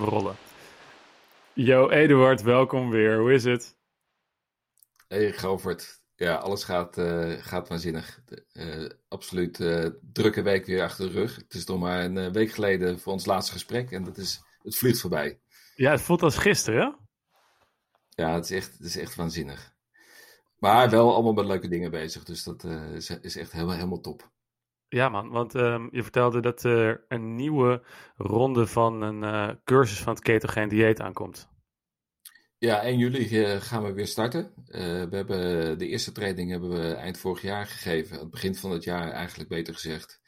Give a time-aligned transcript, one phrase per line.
[0.00, 0.36] We rollen.
[1.52, 3.18] Yo, Eduard, welkom weer.
[3.18, 3.76] Hoe is het?
[5.08, 6.00] Hey, Govert.
[6.16, 8.20] Ja, alles gaat, uh, gaat waanzinnig.
[8.52, 11.36] Uh, absoluut uh, drukke week weer achter de rug.
[11.36, 14.76] Het is nog maar een week geleden voor ons laatste gesprek en dat is, het
[14.76, 15.40] vliegt voorbij.
[15.74, 16.90] Ja, het voelt als gisteren, hè?
[18.22, 19.74] Ja, het is echt, het is echt waanzinnig.
[20.58, 24.30] Maar wel allemaal met leuke dingen bezig, dus dat is, is echt helemaal, helemaal top.
[24.88, 27.82] Ja, man, want um, je vertelde dat er een nieuwe
[28.16, 31.48] ronde van een uh, cursus van het ketogeen dieet aankomt.
[32.58, 34.52] Ja, 1 juli uh, gaan we weer starten.
[34.56, 38.70] Uh, we hebben de eerste training hebben we eind vorig jaar gegeven, het begin van
[38.70, 40.20] het jaar eigenlijk beter gezegd.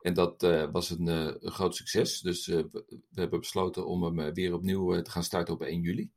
[0.00, 5.02] En dat was een, een, groot succes, dus we, hebben besloten om hem weer opnieuw
[5.02, 6.10] te gaan starten op 1 juli.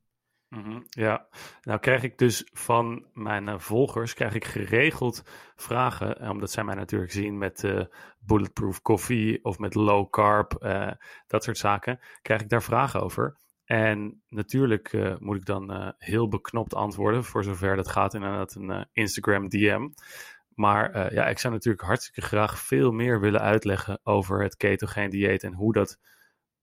[0.50, 1.28] Mm Ja,
[1.62, 5.24] nou krijg ik dus van mijn uh, volgers krijg ik geregeld
[5.56, 7.84] vragen, eh, omdat zij mij natuurlijk zien met uh,
[8.20, 10.52] bulletproof coffee of met low carb,
[11.28, 13.38] dat soort zaken, krijg ik daar vragen over.
[13.66, 19.50] En natuurlijk moet ik dan heel beknopt antwoorden, voor zover dat gaat, inderdaad een Instagram
[19.50, 19.90] DM.
[20.50, 25.44] Maar ja, ik zou natuurlijk hartstikke graag veel meer willen uitleggen over het ketogeen dieet
[25.44, 26.00] en hoe dat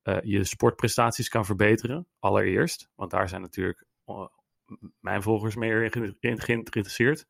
[0.04, 2.90] uh, je sportprestaties kan verbeteren, allereerst.
[2.94, 4.26] Want daar zijn natuurlijk uh,
[5.00, 7.26] mijn volgers meer in geïnteresseerd.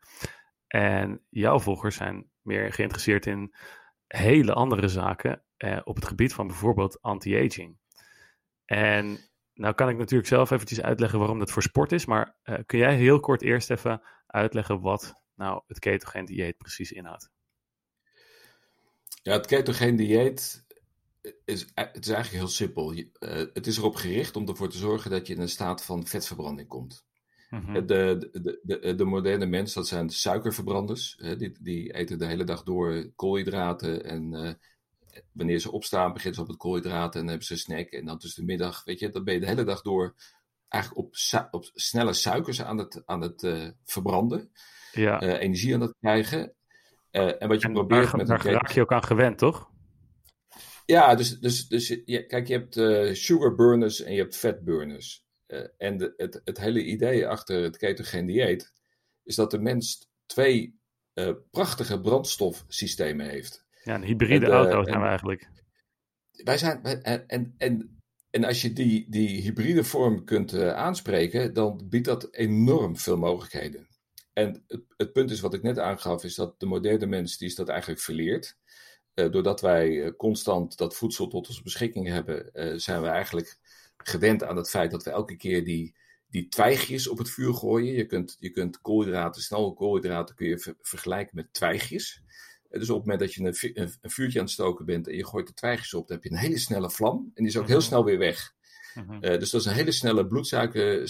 [0.66, 3.54] En jouw volgers zijn meer geïnteresseerd in
[4.06, 7.78] hele andere zaken uh, op het gebied van bijvoorbeeld anti-aging.
[8.64, 9.18] En
[9.54, 12.36] nou kan ik natuurlijk zelf eventjes uitleggen waarom dat voor sport is, maar
[12.66, 17.30] kun jij heel kort eerst even uitleggen wat nou het ketogeen dieet precies inhoudt?
[19.22, 20.64] Ja, het ketogeen dieet
[21.44, 22.94] is, eh, het is eigenlijk heel simpel.
[22.94, 23.04] Uh,
[23.52, 26.68] het is erop gericht om ervoor te zorgen dat je in een staat van vetverbranding
[26.68, 27.06] komt.
[27.50, 27.86] Mm -hmm.
[27.86, 31.16] de, de, de, de, moderne mens, dat zijn suikerverbranders.
[31.38, 34.04] die, die eten de hele dag door koolhydraten.
[34.04, 34.50] En uh,
[35.32, 37.88] wanneer ze opstaan, beginnen ze op het koolhydraten en hebben ze een snack.
[37.88, 40.14] En dan tussen de middag, weet je, dan ben je de hele dag door
[40.68, 41.14] eigenlijk op,
[41.50, 44.50] op snelle suikers aan het, aan het uh, verbranden.
[44.92, 45.20] Ja.
[45.20, 46.54] energie aan het krijgen.
[47.10, 49.72] en wat je en probeert daar, met daar raak je ook aan gewend, toch?
[50.84, 55.24] Ja, dus, dus, dus kijk, je hebt uh, sugar burners en je hebt fat burners.
[55.46, 58.72] Uh, en de, het, het hele idee achter het ketogeen dieet
[59.22, 60.78] is dat de mens twee
[61.14, 63.66] uh, prachtige brandstofsystemen heeft.
[63.82, 65.48] Ja, een hybride en, auto zijn we eigenlijk.
[66.30, 71.86] Wij zijn, en, en, en, en als je die, die hybride vorm kunt aanspreken, dan
[71.88, 73.88] biedt dat enorm veel mogelijkheden.
[74.32, 77.48] En het, het punt is wat ik net aangaf, is dat de moderne mens die
[77.48, 78.56] is dat eigenlijk verleerd.
[79.14, 83.58] Uh, doordat wij uh, constant dat voedsel tot onze beschikking hebben, uh, zijn we eigenlijk
[83.96, 87.94] gewend aan het feit dat we elke keer die, die twijgjes op het vuur gooien.
[87.94, 92.22] Je kunt, je kunt koolhydraten, snelle koolhydraten kun je ver, vergelijken met twijgjes.
[92.70, 93.70] dus op het moment dat je
[94.00, 96.30] een, vuurtje aan het stoken bent en je gooit de twijgjes op, dan heb je
[96.30, 97.86] een hele snelle vlam en die is ook heel mhm.
[97.86, 98.52] snel weer weg.
[98.94, 99.20] Mm-hmm.
[99.20, 101.08] dus dat is een hele snelle bloedsuiker,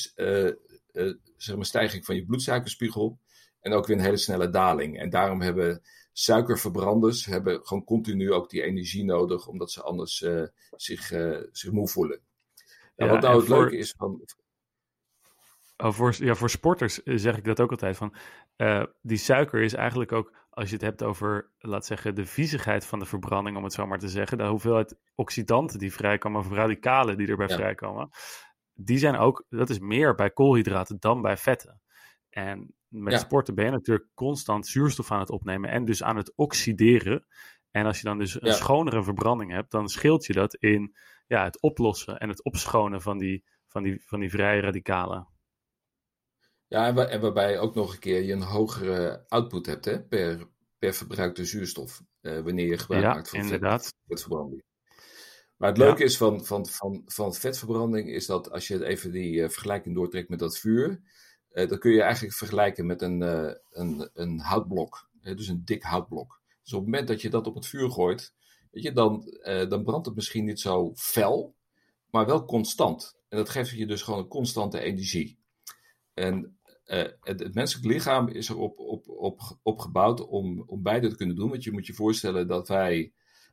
[1.36, 3.18] zeg maar stijging van je bloedsuikerspiegel
[3.60, 4.98] en ook weer een hele snelle daling.
[4.98, 5.82] En daarom hebben
[6.16, 11.72] suikerverbranders hebben gewoon continu ook die energie nodig, omdat ze anders uh, zich, uh, zich
[11.72, 12.20] moe voelen.
[12.96, 14.24] Nou, ja, wat nou het voor, leuke is van.
[15.76, 17.96] Oh, voor, ja, voor sporters zeg ik dat ook altijd.
[17.96, 18.14] Van,
[18.56, 22.86] uh, die suiker is eigenlijk ook, als je het hebt over, laat zeggen, de viezigheid
[22.86, 26.50] van de verbranding, om het zo maar te zeggen, de hoeveelheid oxidanten die vrijkomen, of
[26.50, 27.54] radicalen die erbij ja.
[27.54, 28.10] vrijkomen,
[28.74, 31.80] die zijn ook, dat is meer bij koolhydraten dan bij vetten.
[32.30, 33.18] En met ja.
[33.18, 37.26] sporten ben je natuurlijk constant zuurstof aan het opnemen en dus aan het oxideren.
[37.70, 38.54] En als je dan dus een ja.
[38.54, 40.96] schonere verbranding hebt, dan scheelt je dat in
[41.26, 45.28] ja, het oplossen en het opschonen van die, van die, van die vrije radicalen.
[46.66, 50.02] Ja, en, waar, en waarbij ook nog een keer je een hogere output hebt hè,
[50.02, 50.48] per,
[50.78, 52.02] per verbruikte zuurstof.
[52.20, 53.94] Uh, wanneer je gebruik ja, maakt van inderdaad.
[54.06, 54.62] Vetverbranding.
[55.56, 56.04] Maar het leuke ja.
[56.04, 60.28] is van, van, van, van vetverbranding is dat als je even die uh, vergelijking doortrekt
[60.28, 61.02] met dat vuur
[61.54, 65.08] dat kun je eigenlijk vergelijken met een, uh, een, een houtblok.
[65.22, 66.40] Dus een dik houtblok.
[66.62, 68.34] Dus op het moment dat je dat op het vuur gooit,
[68.70, 71.54] weet je, dan, dan brandt het misschien niet zo fel,
[72.10, 73.16] maar wel constant.
[73.28, 75.38] En dat geeft je dus gewoon een constante energie.
[76.14, 76.58] En
[77.20, 81.50] het, menselijk lichaam is erop op, op, op gebouwd om, om beide te kunnen doen.
[81.50, 83.12] Want je moet je voorstellen dat wij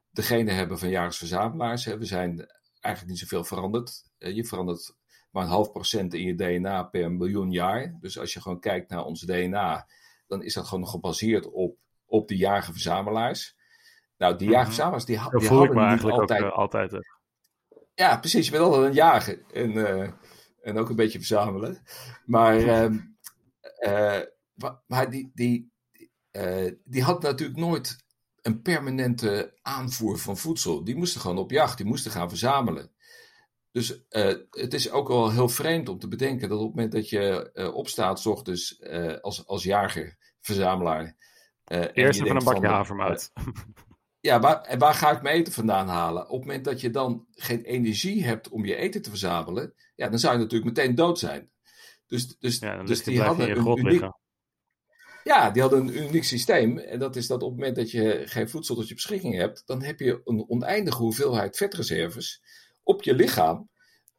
[0.10, 1.86] degene hebben van jagers-verzamelaars.
[1.86, 2.48] We zijn
[2.80, 4.04] eigenlijk niet zoveel veranderd.
[4.18, 4.96] je verandert
[5.32, 7.98] maar een half procent in je DNA per miljoen jaar.
[8.00, 9.88] Dus als je gewoon kijkt naar ons DNA,
[10.28, 13.56] dan is dat gewoon gebaseerd op, op de jager-verzamelaars.
[14.18, 16.44] Nou, die jager-verzamelaars, die, die voel ik me eigenlijk altijd...
[16.44, 16.94] ook uh, altijd.
[16.94, 17.00] Uh.
[17.94, 18.46] Ja, precies.
[18.46, 19.44] Je bent altijd een jager.
[19.54, 20.10] En, uh,
[20.62, 21.82] en ook een beetje verzamelen.
[22.26, 22.60] Maar,
[23.80, 24.22] uh,
[24.88, 25.72] maar die, die,
[26.84, 28.04] die had natuurlijk nooit
[28.42, 30.84] een permanente aanvoer van voedsel.
[30.84, 31.78] Die moesten gewoon op jacht.
[31.78, 32.92] Die moesten gaan verzamelen.
[33.72, 36.92] Dus uh, het is ook wel heel vreemd om te bedenken dat op het moment
[36.92, 41.16] dat je uh, opstaat, s ochtends uh, als, als jager, verzamelaar.
[41.94, 43.32] Eerst even een bakje havermout.
[44.20, 46.24] ja, waar, waar ga ik mijn eten vandaan halen?
[46.24, 50.10] Op het moment dat je dan geen energie hebt om je eten te verzamelen, ja,
[50.10, 51.52] dan zou je natuurlijk meteen dood zijn.
[52.08, 54.16] Dus, dus, ja, dus die hadden een uniek, liggen.
[55.24, 56.78] Ja, die hadden een uniek systeem.
[56.78, 59.64] En dat is dat op het moment dat je geen voedsel tot je beschikking hebt,
[59.66, 62.42] dan heb je een oneindige hoeveelheid vetreserves
[62.84, 63.70] op je lichaam,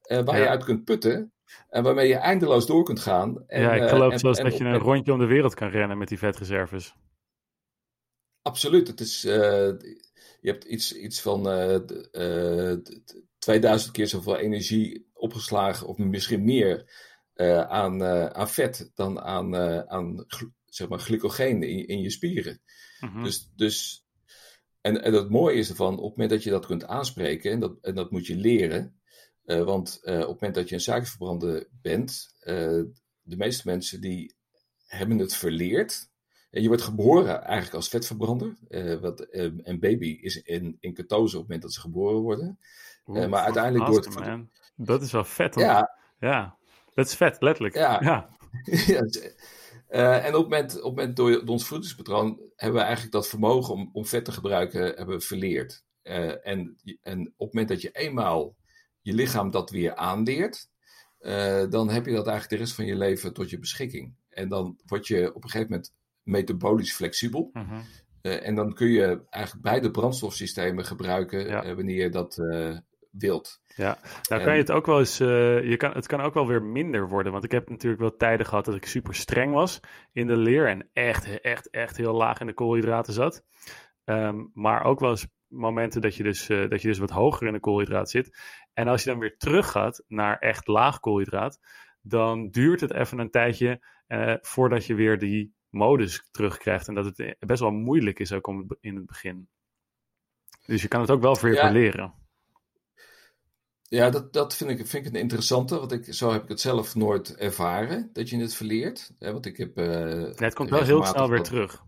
[0.06, 0.42] uh, waar Ja.
[0.42, 1.32] je uit kunt putten.
[1.68, 3.44] En waarmee je eindeloos door kunt gaan.
[3.46, 5.54] En, ja, ik eh, geloof en- zelfs en dat je een rondje om de wereld
[5.54, 6.94] kan rennen met die vetreserves.
[8.42, 8.88] Absoluut.
[8.88, 9.68] Het is, eh,
[10.40, 11.74] je hebt iets, iets van eh,
[12.72, 16.90] eh, d- 2000 keer zoveel energie opgeslagen, of misschien meer,
[17.32, 20.26] eh, aan, eh, aan vet dan aan, eh, aan
[20.64, 22.62] zeg maar, glycogeen in, in je spieren.
[23.00, 23.22] Mhm.
[23.22, 24.01] Dus, dus,
[24.82, 27.60] en, en het mooie is ervan, op het moment dat je dat kunt aanspreken, en
[27.60, 29.00] dat, en dat moet je leren,
[29.44, 32.80] eh, want eh, op het moment dat je een suikerverbrander bent, eh,
[33.22, 34.34] de meeste mensen die
[34.86, 36.10] hebben het verleerd.
[36.50, 38.56] En je wordt geboren eigenlijk als vetverbrander.
[39.00, 42.58] wat, een baby is in, in ketose op het moment dat ze geboren worden.
[43.06, 44.50] Oeh, maar uiteindelijk awesome, man.
[44.76, 45.56] Dat is wel vet.
[45.56, 46.56] om- Ja, ja,
[46.94, 47.74] dat is vet, letterlijk.
[47.74, 47.98] Ja.
[48.02, 48.28] ja.
[48.86, 49.00] Ja,
[49.92, 53.12] eh, en op het moment, op het moment door, door ons voedingspatroon hebben we eigenlijk
[53.12, 55.84] dat vermogen om, om vet te gebruiken hebben verleerd.
[56.02, 58.56] Eh, en, en op het moment dat je eenmaal
[59.00, 60.68] je lichaam dat weer aanleert,
[61.18, 64.14] eh, dan heb je dat eigenlijk de rest van je leven tot je beschikking.
[64.28, 67.50] En dan word je op een gegeven moment metabolisch flexibel.
[67.52, 67.80] Mhm.
[68.22, 71.74] En dan kun je eigenlijk beide brandstofsystemen gebruiken Ja.
[71.74, 72.36] wanneer je dat
[73.76, 73.98] Ja,
[74.28, 76.46] nou En- kan je het ook wel eens, eh, je kan, het kan ook wel
[76.46, 77.32] weer minder worden.
[77.32, 79.80] Want ik heb natuurlijk wel tijden gehad dat ik super streng was
[80.12, 83.44] in de leer en echt, echt, echt heel laag in de koolhydraten zat.
[84.04, 87.46] Ehm, maar ook wel eens momenten dat je, dus, eh, dat je dus wat hoger
[87.46, 88.38] in de koolhydraat zit.
[88.72, 91.58] En als je dan weer terug gaat naar echt laag koolhydraat,
[92.00, 96.88] dan duurt het even een tijdje eh, voordat je weer die modus terugkrijgt.
[96.88, 99.48] En dat het best wel moeilijk is ook om, in het begin.
[100.66, 101.70] Dus je kan het ook wel weer Ja.
[101.70, 102.14] leren.
[103.92, 106.60] Ja, dat, dat vind, ik, vind ik een interessante, want ik, zo heb ik het
[106.60, 109.12] zelf nooit ervaren, dat je het verleert.
[109.18, 111.82] Hè, want ik heb, eh, het komt wel heel snel weer terug.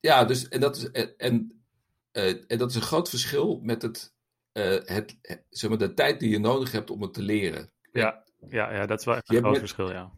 [0.00, 1.64] Ja, dus, en, dat is, en, en,
[2.10, 4.14] eh, en dat is een groot verschil met het,
[4.52, 5.18] eh, het,
[5.50, 7.72] zeg maar, de tijd die je nodig hebt om het te leren.
[7.92, 10.12] Ja, ja, ja dat is wel echt een groot met- verschil, ja.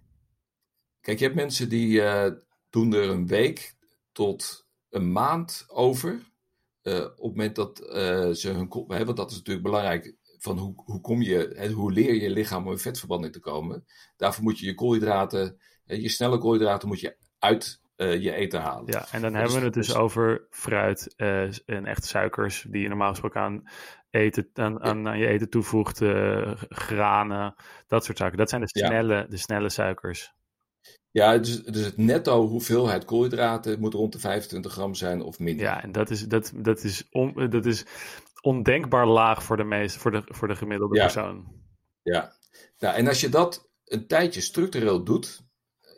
[1.01, 2.03] Kijk, je hebt mensen die
[2.71, 3.75] doen er een week
[4.13, 6.29] tot een maand over.
[6.83, 7.77] op het moment dat
[8.39, 8.85] ze hun.
[8.89, 10.19] Hè, want dat is natuurlijk belangrijk.
[10.43, 13.41] Van hoe, hoe, kom je, hè, hoe leer je je lichaam om in vetverbranding te
[13.41, 13.85] komen?
[14.17, 15.57] Daarvoor moet je je koolhydraten,
[15.87, 18.93] hè, je snelle koolhydraten, moet je uit eh, je eten halen.
[18.93, 19.07] ja.
[19.13, 22.89] En dan hebben we het dus dus- over fruit eh, en echt suikers die je
[22.89, 23.63] normaal gesproken aan,
[24.11, 26.01] eten, aan, aan, aan je eten toevoegt.
[26.03, 27.55] eh, granen,
[27.87, 28.39] dat soort zaken.
[28.39, 28.87] Dat zijn de Ja.
[28.87, 30.33] snelle, de snelle suikers.
[31.13, 35.65] Ja, dus, dus het netto hoeveelheid koolhydraten moet rond de 25 gram zijn of minder.
[35.65, 37.85] Ja, en dat is, dat, dat is, on, dat is
[38.41, 41.03] ondenkbaar laag voor de, meest, voor de, voor de gemiddelde Ja.
[41.03, 41.59] persoon.
[42.03, 42.33] Ja,
[42.79, 45.43] nou, en als je dat een tijdje structureel doet,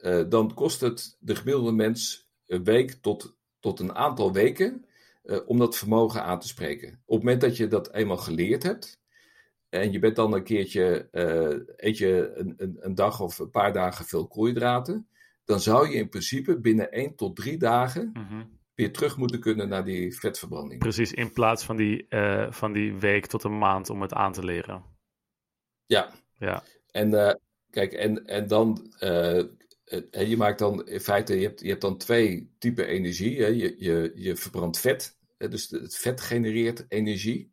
[0.03, 4.85] eh, dan kost het de gemiddelde mens een week tot, tot een aantal weken
[5.23, 6.89] eh, om dat vermogen aan te spreken.
[6.89, 9.01] Op het moment dat je dat eenmaal geleerd hebt
[9.69, 13.51] en je bent dan een keertje, eh, eet je een, een, een dag of een
[13.51, 15.09] paar dagen veel koolhydraten,
[15.45, 18.45] dan zou je in principe binnen 1 tot 3 dagen Mhm.
[18.75, 20.81] Weer terug moeten kunnen naar die vetverbranding.
[20.81, 24.33] Precies, in plaats van die, eh, van die week tot een maand om het aan
[24.33, 24.85] te leren.
[25.87, 26.13] Ja.
[26.39, 26.63] Ja.
[26.91, 27.35] En eh,
[27.71, 29.43] kijk, en, en dan, eh,
[30.11, 33.41] je maakt dan in feite, je hebt, je hebt dan twee typen energie.
[33.41, 33.47] Hè.
[33.47, 37.51] Je, je, je verbrandt vet, hè, dus het vet genereert energie.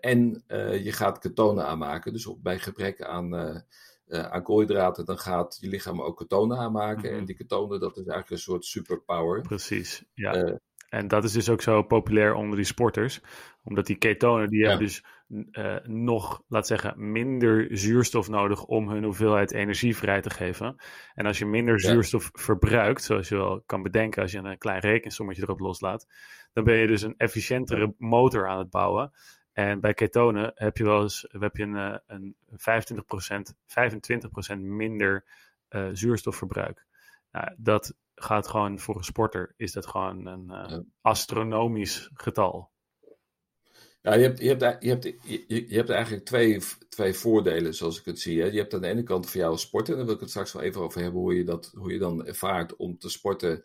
[0.00, 0.44] En
[0.82, 2.12] je gaat ketonen aanmaken.
[2.12, 3.64] Dus op, bij gebrek aan,
[4.08, 7.10] eh, eh, aan koolhydraten, dan gaat je lichaam ook ketonen aanmaken.
[7.10, 7.18] Mhm.
[7.18, 9.40] En die ketonen, dat is eigenlijk een soort superpower.
[9.40, 10.32] Precies, ja.
[10.32, 10.54] Eh,
[10.88, 13.20] en dat is dus ook zo populair onder die sporters.
[13.62, 14.68] Omdat die ketonen, die Ja.
[14.68, 15.04] hebben dus
[15.50, 20.76] eh, nog, laat zeggen, minder zuurstof nodig om hun hoeveelheid energie vrij te geven.
[21.14, 21.88] En als je minder Ja.
[21.88, 26.06] zuurstof verbruikt, zoals je wel kan bedenken als je een klein rekensommetje erop loslaat,
[26.52, 29.10] dan ben je dus een efficiëntere motor aan het bouwen.
[29.58, 35.24] En bij ketonen heb je wel eens heb je een, eh, een 25%, 25% minder
[35.68, 36.86] eh, zuurstofverbruik.
[37.32, 40.82] Nou, dat gaat gewoon voor een sporter, is dat gewoon een eh, Ja.
[41.00, 42.70] astronomisch getal.
[44.02, 47.98] Ja, je hebt, je hebt, je hebt, je, je hebt eigenlijk twee, twee voordelen, zoals
[47.98, 48.40] ik het zie.
[48.40, 48.46] Hè.
[48.46, 50.52] Je hebt aan de ene kant voor jou sporten, en daar wil ik het straks
[50.52, 53.64] wel even over hebben, hoe je, dat, hoe je dan ervaart om te sporten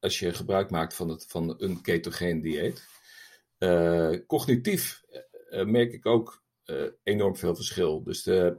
[0.00, 2.94] als je gebruik maakt van, het, van een ketogeen dieet.
[3.58, 5.02] Eh, cognitief
[5.50, 6.44] eh, merk ik ook
[7.02, 8.02] enorm veel verschil.
[8.02, 8.58] Dus de,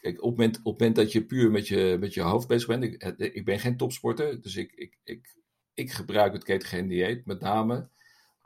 [0.00, 3.02] kijk, op, het moment, dat je puur met je, met je hoofd bezig bent, ik,
[3.18, 5.36] ik ben geen topsporter, dus ik, ik, ik,
[5.74, 7.88] ik gebruik het ketogeen dieet met name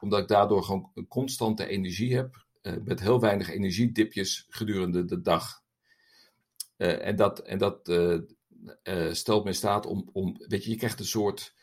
[0.00, 2.47] omdat ik daardoor gewoon een constante energie heb,
[2.85, 5.62] met heel weinig energiedipjes gedurende de dag.
[6.76, 7.81] en dat, en dat
[9.17, 11.55] stelt me in staat om, om, weet je, je krijgt een soort,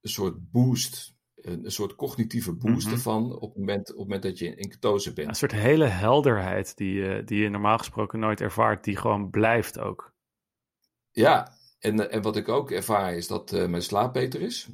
[0.00, 1.15] een soort boost
[1.46, 4.68] een, soort cognitieve boost mm ervan op het, moment, op het moment dat je in
[4.68, 5.28] ketose bent.
[5.28, 10.14] Een soort hele helderheid die, die je normaal gesproken nooit ervaart, die gewoon blijft ook.
[11.10, 14.68] Ja, en, en wat ik ook ervaar is dat uh, mijn slaap beter is.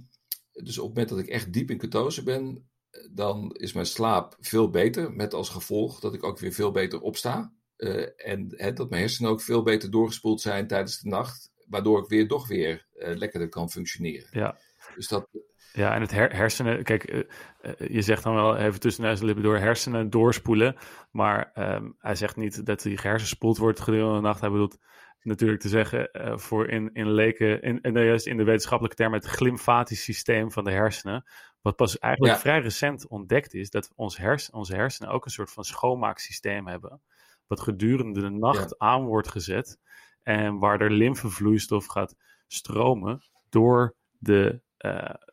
[0.52, 2.70] Dus op het moment dat ik echt diep in ketose ben,
[3.10, 5.12] dan is mijn slaap veel beter.
[5.12, 7.52] Met als gevolg dat ik ook weer veel beter opsta.
[7.76, 11.50] Uh, en dat mijn hersenen ook veel beter doorgespoeld zijn tijdens de nacht.
[11.66, 14.28] Waardoor ik weer toch weer uh, lekkerder kan functioneren.
[14.30, 14.58] Ja.
[14.94, 15.28] Dus dat,
[15.72, 17.22] ja, en het hersenen, kijk, uh,
[17.62, 20.76] uh, je zegt dan wel even tussen en lippen door hersenen doorspoelen.
[21.10, 24.40] Maar um, hij zegt niet dat hij gehersenspoeld wordt gedurende de nacht.
[24.40, 24.78] Hij bedoelt
[25.22, 29.18] natuurlijk te zeggen uh, voor in, in leken, in, in, juist in de wetenschappelijke termen,
[29.18, 31.24] het glymfatisch systeem van de hersenen.
[31.60, 32.40] Wat pas eigenlijk ja.
[32.40, 37.00] vrij recent ontdekt is, dat ons hersen, onze hersenen ook een soort van schoonmaaksysteem hebben.
[37.46, 38.86] Wat gedurende de nacht ja.
[38.86, 39.78] aan wordt gezet.
[40.22, 42.16] En waar er lymfevloeistof gaat
[42.46, 44.61] stromen door de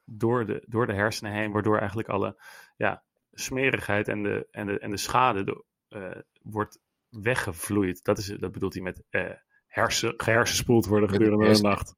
[0.05, 2.41] door, de, door de hersenen heen, waardoor eigenlijk alle
[2.75, 6.79] ja, smerigheid en de, en de, en de schade de, uh, wordt
[7.09, 8.03] weggevloeid.
[8.03, 9.31] Dat, is, dat bedoelt hij met uh,
[9.67, 11.95] hersen, gehersenspoeld worden gedurende de nacht.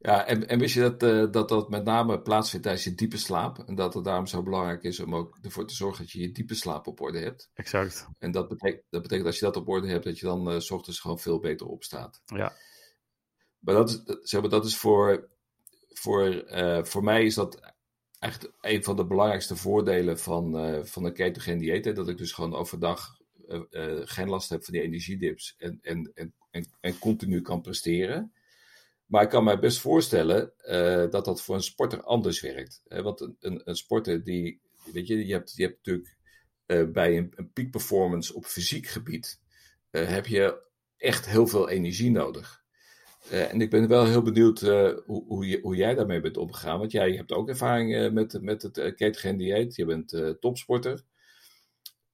[0.00, 3.16] Ja, en, en wist je dat, uh, dat dat met name plaatsvindt tijdens je diepe
[3.16, 3.58] slaap?
[3.58, 6.32] En dat het daarom zo belangrijk is om ook ervoor te zorgen dat je je
[6.32, 7.50] diepe slaap op orde hebt.
[7.54, 8.08] Exact.
[8.18, 10.58] En dat betekent, dat betekent als je dat op orde hebt, dat je dan uh,
[10.58, 12.22] s ochtends gewoon veel beter opstaat.
[12.24, 12.52] Ja.
[13.58, 15.28] Maar dat is, zeg maar, dat is voor
[16.08, 17.74] voor, uh, voor mij is dat
[18.18, 21.84] echt een van de belangrijkste voordelen van, uh, van een ketogeen dieet.
[21.84, 21.92] Hè?
[21.92, 26.34] Dat ik dus gewoon overdag uh, geen last heb van die energiedips en, en, en,
[26.80, 28.32] en, continu kan presteren.
[29.06, 30.52] Maar ik kan mij best voorstellen
[31.10, 32.82] dat dat voor een sporter anders werkt.
[32.88, 33.02] Hè?
[33.02, 34.60] Want een, een, een, sporter die,
[34.92, 36.16] weet je, je hebt, je hebt natuurlijk
[36.92, 39.40] bij een, een peak performance op fysiek gebied,
[39.90, 40.62] heb je
[40.96, 42.57] echt heel veel energie nodig.
[43.32, 46.78] Uh, en ik ben wel heel benieuwd uh, hoe, hoe, hoe, jij daarmee bent omgegaan.
[46.78, 49.76] Want jij hebt ook ervaring uh, met, met het ketogeen dieet.
[49.76, 51.02] Je bent topsporter.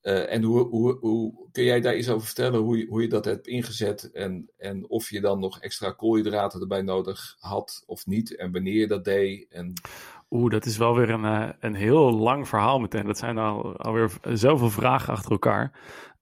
[0.01, 2.61] en hoe, hoe, hoe, kun jij daar iets over vertellen?
[2.61, 6.83] Hoe je, hoe dat hebt ingezet en, en of je dan nog extra koolhydraten erbij
[6.83, 8.37] nodig had of niet?
[8.37, 9.47] En wanneer je dat deed?
[9.49, 9.73] En...
[10.31, 13.07] Oeh, dat is wel weer een, een heel lang verhaal meteen.
[13.07, 15.73] Dat zijn al, alweer zoveel vragen achter elkaar.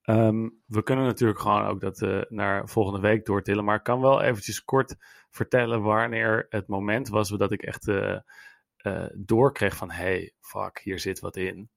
[0.05, 3.65] Um, we kunnen natuurlijk gewoon ook dat uh, naar volgende week doortillen.
[3.65, 4.97] Maar ik kan wel eventjes kort
[5.31, 8.19] vertellen wanneer het moment was dat ik echt uh,
[8.87, 9.91] uh, doorkreeg van...
[9.91, 11.71] hey, fuck, hier zit wat in.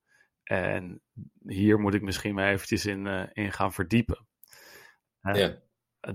[0.43, 1.01] En
[1.45, 4.27] hier moet ik misschien maar eventjes in, in gaan verdiepen.
[5.21, 5.55] Ja.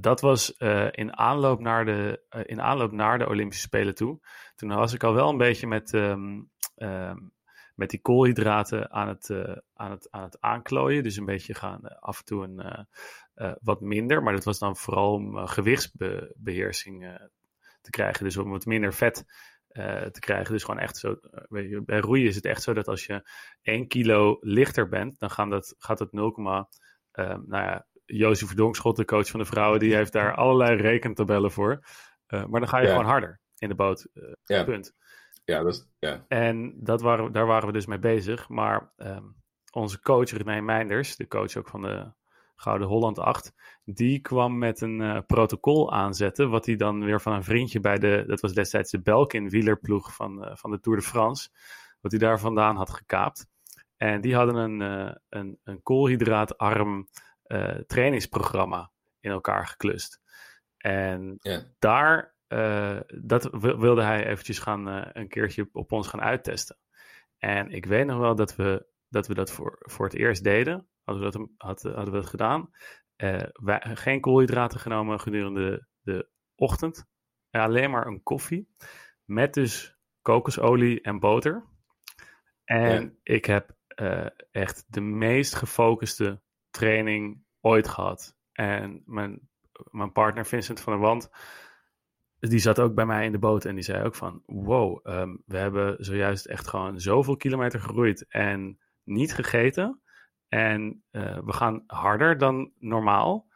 [0.01, 0.51] Dat was
[0.91, 4.21] in, aanloop naar de, in aanloop naar de Olympische Spelen toe.
[4.55, 5.93] Toen was ik al wel een beetje met...
[5.93, 7.33] Um, um,
[7.81, 11.03] met die koolhydraten aan het, uh, aan het, aan het aanklooien.
[11.03, 12.87] Dus een beetje gaan uh, af en toe een,
[13.35, 14.23] uh, wat minder.
[14.23, 17.19] Maar dat was dan vooral om gewichtsbeheersing
[17.81, 18.25] te krijgen.
[18.25, 19.25] Dus om wat minder vet
[20.13, 20.53] te krijgen.
[20.53, 21.17] Dus gewoon echt zo.
[21.49, 23.31] Weet je, bij roeien is het echt zo dat als je
[23.63, 29.05] 1 kilo lichter bent, dan gaan dat, gaat het 0, nou ja, Jozef Verdonkschot, de
[29.05, 31.85] coach van de vrouwen, die heeft daar allerlei rekentabellen voor.
[32.27, 32.91] maar dan ga je ja.
[32.91, 34.09] gewoon harder in de boot.
[34.45, 34.65] ja.
[34.65, 34.95] Punt.
[35.45, 36.25] Ja, dat is, ja.
[36.29, 38.49] En dat waren, daar waren we dus mee bezig.
[38.49, 39.37] Maar um,
[39.73, 42.13] onze coach René Meinders, de coach ook van de
[42.57, 43.55] Gouden Holland 8,
[43.85, 46.51] die kwam met een uh, protocol aanzetten.
[46.51, 50.15] Wat hij dan weer van een vriendje bij de, dat was destijds de Belkin wielerploeg
[50.15, 51.49] van, uh, van de Tour de France,
[52.01, 53.47] wat hij daar vandaan had gekaapt.
[53.97, 57.09] En die hadden een, uh, een, een koolhydraatarm
[57.87, 60.21] trainingsprogramma in elkaar geklust.
[60.77, 61.63] En ja.
[61.79, 66.77] daar uh, dat wilde hij eventjes gaan, uh, een keertje op ons gaan uittesten.
[67.39, 70.89] En ik weet nog wel dat we dat, we dat voor, voor het eerst deden.
[71.05, 72.71] Hadden we dat, had, hadden we het gedaan.
[73.17, 77.07] Uh, wij, geen koolhydraten genomen gedurende de ochtend.
[77.51, 78.75] Alleen maar een koffie.
[79.25, 81.65] Met dus kokosolie en boter.
[82.65, 83.11] En ja.
[83.23, 83.77] ik heb
[84.51, 88.37] echt de meest gefocuste training ooit gehad.
[88.53, 89.49] En mijn,
[89.91, 91.31] mijn partner Vincent van der Wand
[92.49, 95.43] die zat ook bij mij in de boot en die zei ook van, wow, um,
[95.47, 100.01] we hebben zojuist echt gewoon zoveel kilometer geroeid en niet gegeten.
[100.49, 103.49] En uh, we gaan harder dan normaal.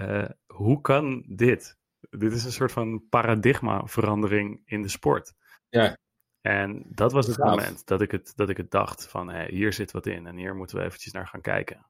[0.00, 1.78] Uh, hoe kan dit?
[2.10, 5.34] Dit is een soort van paradigmaverandering in de sport.
[5.68, 5.96] Ja.
[6.40, 7.48] En dat was het Gaaf.
[7.48, 10.36] moment dat ik het, dat ik het dacht van, hey, hier zit wat in en
[10.36, 11.86] hier moeten we eventjes naar gaan kijken.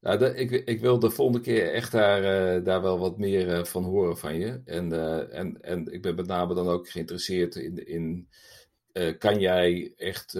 [0.00, 3.48] Nou, de, ik, ik wil de volgende keer echt daar, uh, daar wel wat meer
[3.58, 4.60] uh, van horen van je.
[4.64, 8.28] En, uh, en, en ik ben met name dan ook geïnteresseerd in, in
[9.18, 10.30] kan jij echt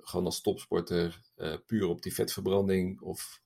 [0.00, 1.20] gewoon als topsporter
[1.66, 3.40] puur op die vetverbranding of,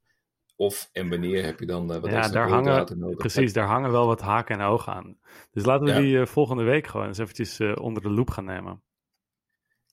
[0.57, 3.17] of en wanneer heb je dan wat ja, daar hangen, nodig?
[3.17, 5.19] Precies, daar hangen wel wat haken en ogen aan.
[5.53, 5.99] Dus laten we ja.
[5.99, 8.83] die volgende week gewoon eens eventjes onder de loep gaan nemen.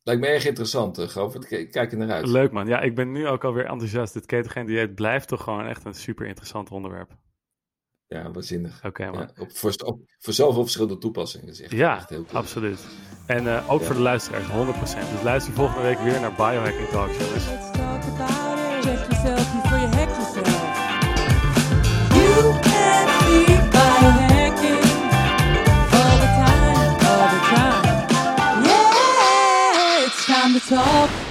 [0.03, 1.51] Lijkt me erg interessant, uh, Govert.
[1.51, 2.27] Ik kijk er naar uit.
[2.27, 2.67] Leuk man.
[2.67, 4.13] Ja, ik ben nu ook alweer enthousiast.
[4.13, 7.17] Het ketogeen dieet blijft toch gewoon echt een super interessant onderwerp.
[8.07, 8.85] Ja, waanzinnig.
[8.85, 9.19] Oké man.
[9.19, 11.47] Ja, op, voor, op, voor zoveel verschillende toepassingen.
[11.47, 12.37] Is echt, ja, echt heel cool.
[12.37, 12.87] absoluut.
[13.25, 13.85] En uh, ook ja.
[13.85, 14.49] voor de luisteraars, 100%.
[15.11, 17.47] Dus luister volgende week weer naar Biohacking Talks, jongens.
[30.69, 31.28] Talk.